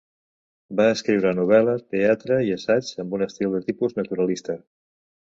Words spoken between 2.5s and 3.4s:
assaig amb un